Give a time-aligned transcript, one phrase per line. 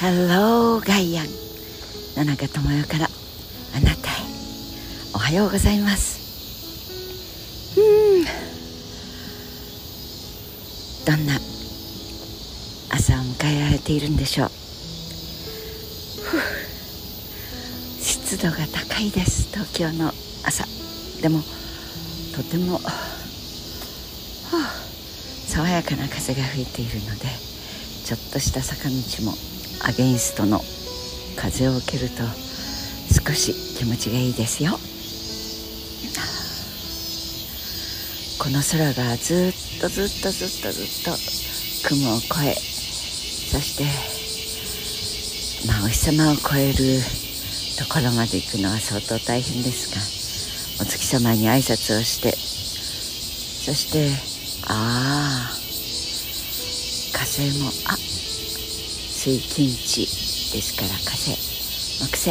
[0.00, 1.26] Hello ガイアン
[2.16, 3.10] 野中智代から。
[3.74, 4.14] あなたへ。
[5.12, 6.20] おはようございます。
[7.76, 7.82] う
[8.20, 8.24] ん。
[11.04, 11.34] どんな
[12.90, 14.50] 朝を迎えられているんでしょう。
[18.00, 19.48] 湿度が高いです。
[19.50, 20.12] 東京の
[20.44, 20.64] 朝。
[21.20, 21.42] でも
[22.36, 22.80] とても、
[25.48, 27.26] 爽やかな風が吹いているので
[28.04, 29.34] ちょっとした坂道も
[29.80, 30.60] アゲインストの
[31.36, 32.22] 風を受けると
[33.26, 34.78] 少し気持ちがいいですよ。
[38.38, 41.10] この空がずっとずっとずっとずっと
[41.88, 43.84] 雲を越えそして
[45.66, 47.02] まあお日様を越える
[47.76, 49.90] ところまで行くのは相当大変です
[50.78, 54.08] がお月様に挨拶をしてそして
[54.68, 55.54] ああ
[57.12, 57.97] 火星もあ
[59.28, 60.06] 水金地
[60.54, 61.36] ですから火星
[62.00, 62.30] 木星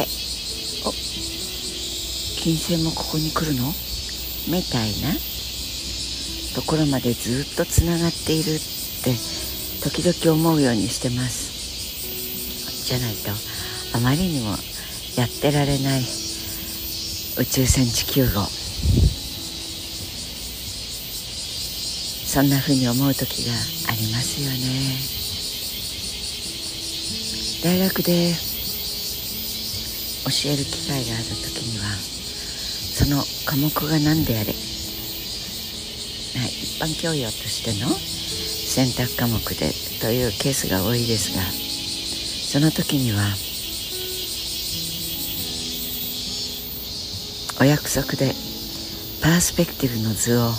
[0.84, 0.90] お
[2.42, 3.72] 金星もここに来るの？
[4.48, 5.14] みたいな。
[6.56, 9.14] ところまでずっとつながっているって
[9.84, 11.52] 時々思うようにしてます。
[12.84, 13.30] じゃないと
[13.96, 14.56] あまりにも
[15.16, 16.00] やってられない。
[16.00, 18.42] 宇宙船地球号。
[22.26, 25.17] そんな風に思う時がありますよね。
[27.60, 28.36] 大学で
[30.24, 34.56] 教える機会がある時にはその科目が何であれ一
[36.80, 43.34] 般教養としての選択科目でというケースが多いですがその時には
[47.60, 48.36] お約束で
[49.20, 50.52] パースペクティブの図を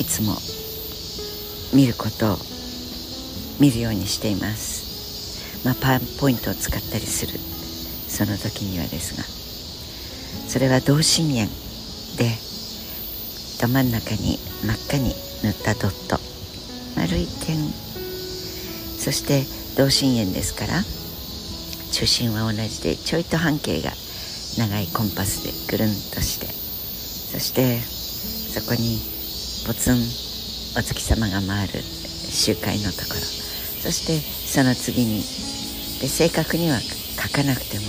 [0.00, 0.38] いつも
[1.74, 2.38] 見ることを
[3.60, 4.77] 見るようにしています。
[5.64, 7.38] まあ、パワーポイントを使ったりする。
[8.08, 9.24] その時にはですが。
[10.48, 11.48] それは同心円
[12.16, 12.32] で
[13.60, 16.18] ど真ん中に真っ赤に塗ったドット。
[16.96, 17.56] 丸い点。
[18.98, 19.44] そして
[19.76, 20.82] 同心円ですから
[21.92, 23.90] 中心は同じでちょいと半径が
[24.58, 26.46] 長いコンパスでぐるんとして。
[26.46, 28.98] そしてそこに
[29.66, 29.96] ポツン
[30.78, 33.47] お月様が回る周回のところ。
[33.82, 35.22] そしてその次に
[36.00, 37.86] で正確には書かなくても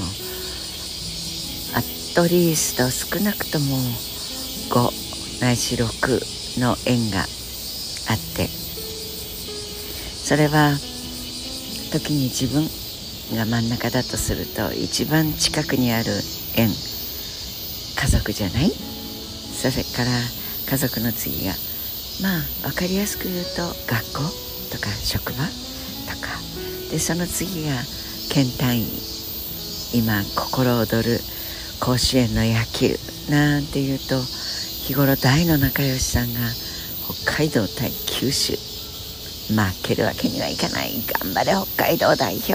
[1.76, 3.78] アットリースト少なくとも
[4.70, 7.28] 5ないし6の円があっ
[8.36, 10.78] てそれは
[11.92, 12.64] 時に自分
[13.36, 16.12] が真ん中だとすると一番近くにある
[16.56, 18.72] 円家族じゃない？
[18.72, 20.12] それから
[20.70, 21.54] 家族の次が
[22.22, 23.62] まあ分かりやすく言うと
[23.92, 24.20] 学校
[24.72, 25.69] とか職場？
[26.20, 26.30] か。
[26.92, 27.74] でその次が
[28.30, 28.88] 県単位
[29.94, 31.20] 今心躍る
[31.80, 32.98] 甲子園の野球
[33.30, 36.40] なんていうと日頃大の仲良しさんが
[37.24, 38.54] 北海道対九州。
[39.50, 40.92] 負けるわけにはいかない。
[41.24, 42.54] 頑張れ北海道代表。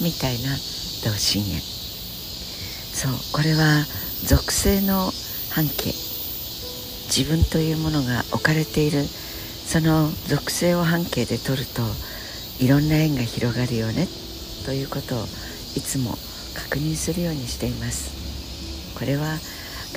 [0.00, 0.50] みたいな
[1.04, 1.60] 同心円。
[1.60, 3.84] そうこれは
[4.24, 5.10] 属性の
[5.50, 5.92] 半径。
[7.10, 9.04] 自分というものが置かれている。
[9.04, 11.82] その属性を半径で取ると
[12.62, 14.06] いろんな円が広がるよね。
[14.64, 15.24] ということを
[15.74, 16.14] いつも
[16.54, 18.94] 確認するようにしています。
[18.96, 19.36] これは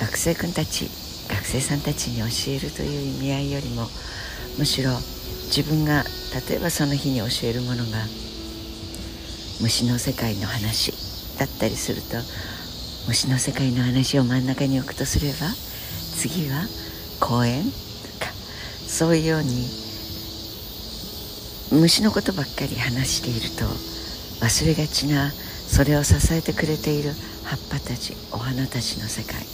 [0.01, 0.89] 学生君たち
[1.29, 3.85] 学生さんたちに教えるという意味合いよりも
[4.57, 4.89] むしろ
[5.55, 6.05] 自分が
[6.49, 8.01] 例えばその日に教えるものが
[9.61, 10.91] 虫の世界の話
[11.37, 12.17] だったりすると
[13.07, 15.53] 虫の世界の話を真ん中に置くとすれば
[16.17, 16.65] 次は
[17.19, 17.69] 公園と
[18.25, 18.33] か。
[18.87, 19.84] そういうように
[21.75, 23.65] 虫のことばっかり話していると
[24.43, 27.11] 忘れがちなそれを支えてくれている
[27.43, 29.45] 葉っぱたちお花たちの世界。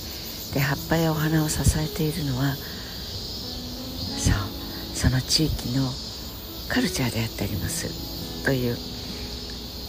[0.54, 4.34] で葉っぱやお花を支えているのはそう
[4.94, 5.90] その地域の
[6.70, 7.88] カルチャーであったりもす。
[7.88, 7.94] る
[8.46, 8.78] という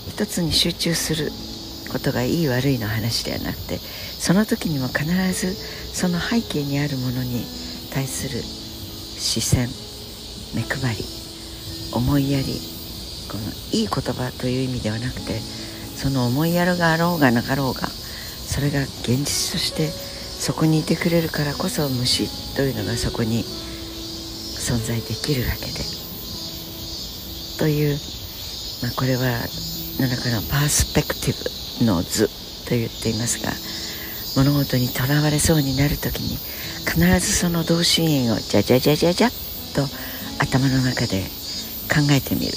[0.09, 1.31] 一つに集中する
[1.91, 7.45] ことがいい悪いの話ではなくてその時にも必ずその背景にあるものに
[7.93, 9.69] 対する視線
[10.55, 11.22] 目配り。
[11.93, 12.61] 思いやり
[13.31, 26.03] このいい言葉という意味ではなくてその思いやるがあろうがなかろうがそれが現実としてそこにいてくれるからこそ虫というのがそこに存在できるわけで。
[27.59, 27.97] という、
[28.83, 29.23] まあ、これは
[30.01, 32.27] 何らかのパースペクティブの図
[32.67, 33.53] と言っていますが
[34.43, 36.37] 物事にとらわれそうになる時に
[36.91, 39.87] 必ずその同心円をじゃじゃじゃじゃじゃと
[40.41, 41.23] 頭の中で
[41.93, 42.53] 考えてみる。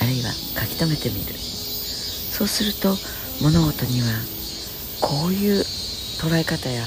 [0.00, 1.34] あるいは書き留めてみる。
[1.36, 2.96] そうすると
[3.42, 4.06] 物事には
[5.02, 6.82] こういう捉え方や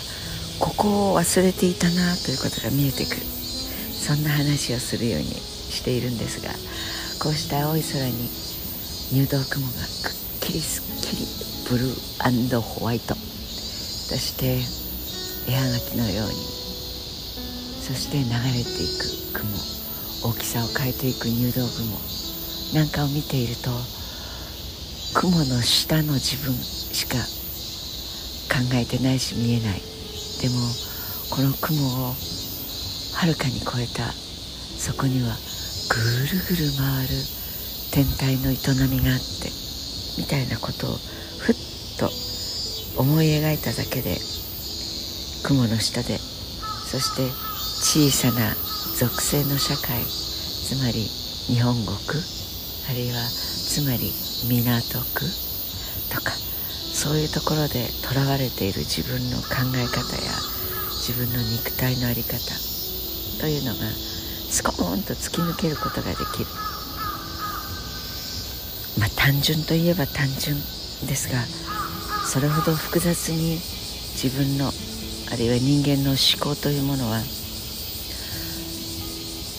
[0.59, 3.21] ここを忘れていたなということが見えてくる。
[3.21, 6.49] そんな話をするようにしているんですが
[7.21, 8.29] こうした青い空に
[9.13, 11.27] 入道雲がくっきりすっきり
[11.69, 13.13] ブルーホワイト。
[13.13, 14.57] そして
[15.51, 18.87] 絵はがきのようにそして流れてい
[19.33, 19.88] く雲。
[20.23, 21.99] 大きさを変えていく入道雲。
[22.73, 23.71] なんかを見ていると
[25.15, 27.17] 雲の下の自分しか
[28.53, 29.81] 考えてないし見えない。
[30.41, 30.55] でも
[31.29, 32.13] この雲を
[33.15, 34.11] はるかに超えた。
[34.79, 35.35] そこには
[35.89, 35.99] ぐ
[36.31, 37.09] るぐる回る
[37.91, 38.55] 天体の営
[38.87, 39.51] みがあって
[40.17, 40.95] みたいなことを
[41.37, 41.55] ふっ
[41.99, 42.09] と
[43.01, 44.15] 思い描いただけで
[45.43, 47.23] 雲の下でそして
[47.83, 48.55] 小さな
[48.99, 51.07] 属性の社会つまり
[51.47, 51.95] 日本国
[52.91, 54.11] あるいはつまり
[54.51, 55.23] 港区
[56.11, 60.35] とかそういうところでとらわれている自分の考え方や
[60.99, 62.43] 自分の肉体の在り方
[63.39, 66.51] というのがスコーンと突き抜けることができる。
[68.99, 70.59] まあ単純といえば単純
[71.07, 71.39] ですが
[72.27, 73.61] それほど複雑に
[74.19, 74.67] 自分の
[75.31, 77.21] あるいは人間の思考というものは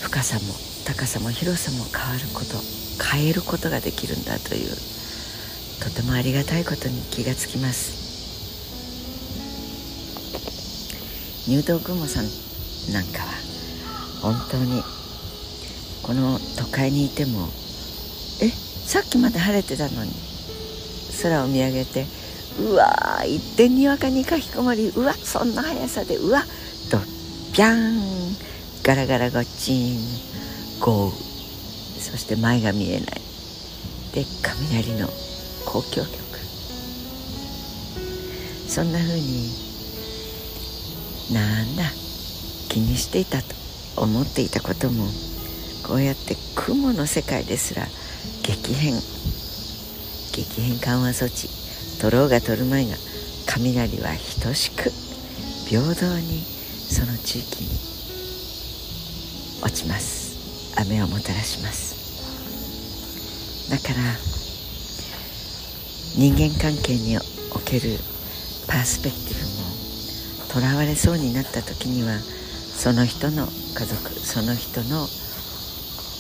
[0.03, 0.55] 深さも
[0.87, 2.57] 高さも広さも変わること
[3.05, 4.71] 変えることができるんだという
[5.83, 8.01] とてもありがたいことに気がつきます。
[11.49, 12.25] 入道雲さん
[12.93, 13.29] なんかは
[14.23, 14.83] 本当に
[16.03, 17.49] この都会にいても
[18.43, 20.13] えさっきまで晴れてたのに
[21.23, 22.07] 空を見上げて
[22.61, 26.43] うわ一点にわかに書き込まりうわそんな速さでうわ
[26.91, 26.99] と
[27.53, 28.50] ピャン。
[28.91, 30.01] ガラガラゴッチン
[30.81, 33.21] 豪雨そして前が見えない。
[34.13, 35.09] で雷の
[35.65, 36.19] 交響曲。
[38.69, 39.49] そんな風に
[41.33, 41.85] なんだ
[42.69, 43.55] 気にしていたと
[43.97, 45.07] 思っていたことも
[45.87, 47.87] こうやって雲の世界ですら
[48.43, 48.95] 激変。
[50.33, 51.49] 激変緩和措置
[52.01, 52.97] 取ろうが取るまいが
[53.47, 54.11] 雷は
[54.43, 54.91] 等しく
[55.69, 57.90] 平等にその地域に
[59.63, 60.77] 落ちます。
[60.81, 62.01] 雨をもたらします。
[63.71, 63.95] だから
[66.17, 67.17] 人間関係に
[67.55, 67.99] おける
[68.67, 69.71] パースペクティブも
[70.53, 75.07] とらわれそうになった時にはその人の家族その人の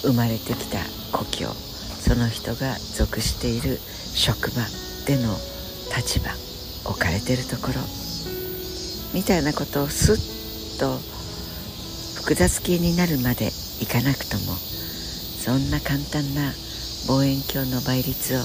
[0.03, 0.79] 生まれてきた
[1.11, 3.79] 故郷その人が属している
[4.15, 4.63] 職場
[5.07, 5.35] での
[5.97, 6.31] 立場
[6.89, 7.81] 置かれてるところ
[9.13, 10.99] みたいなことをすっと
[12.21, 13.51] 複雑系になるまで
[13.81, 16.53] いかなくともそんな簡単な
[17.09, 18.41] 望遠鏡の倍率を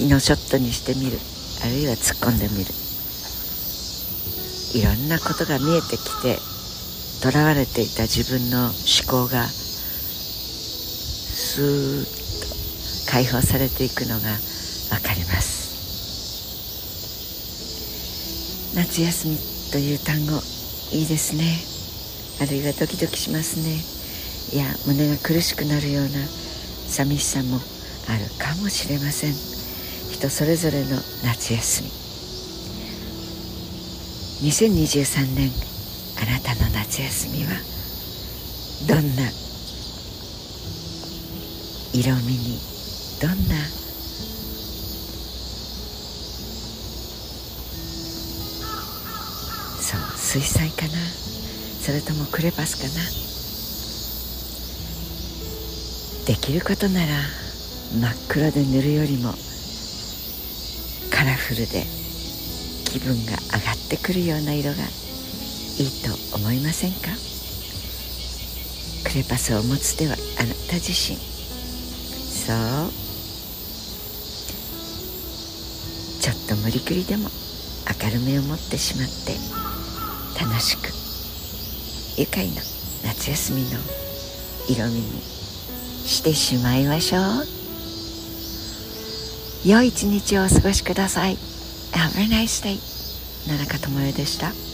[0.00, 1.18] 引きのショットにしてみる
[1.62, 2.72] あるいは突っ込んでみる。
[4.72, 6.38] いろんなことが見えてきて
[7.22, 8.74] とらわれていた自分の思
[9.06, 12.04] 考がスーッ
[13.06, 14.38] と解放されていくのが
[14.90, 15.60] 分かります。
[18.74, 19.36] 夏休み
[19.72, 20.40] という単語
[20.92, 21.69] いいですね。
[22.40, 23.76] あるいはドキドキしますね。
[24.52, 26.10] いや胸が苦しくなるような
[26.88, 27.60] 寂しさも
[28.08, 29.34] あるかもしれません。
[30.10, 31.90] 人それぞれの夏休み。
[34.50, 35.52] 2023年
[36.16, 37.50] あなたの夏休みは
[38.88, 39.30] どんな
[41.92, 42.58] 色味に
[43.20, 43.54] どんな
[49.82, 50.92] そう水彩かな。
[51.80, 52.90] それともクレパスかな。
[56.26, 57.06] できることなら
[57.98, 59.34] 真っ黒で塗るよりも
[61.10, 61.84] カラフルで
[62.84, 64.76] 気分が上がってくるような色が
[65.78, 67.08] いいと思いませんか？
[69.08, 71.16] クレパスを持つ手はあなた自身。
[71.16, 72.92] そう。
[76.20, 77.30] ちょっと無理くりでも
[78.04, 79.34] 明るめを持ってしまって
[80.38, 80.99] 楽しく
[82.16, 82.62] 愉快な
[83.04, 83.78] 夏休みの
[84.68, 87.22] 色味にしてしまいましょう。
[89.68, 91.36] 良い一日をお過ごしください。
[91.92, 92.78] Have a nice day
[93.46, 94.69] 奈良香智代でした。